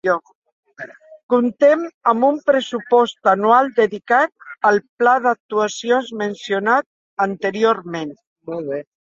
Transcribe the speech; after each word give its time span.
Comptem 1.33 1.83
amb 2.11 2.27
un 2.29 2.39
pressupost 2.47 3.29
anual 3.33 3.69
dedicat 3.81 4.47
al 4.71 4.81
Pla 5.03 5.15
d'Actuacions 5.27 6.11
mencionat 6.25 6.89
anteriorment. 7.31 8.19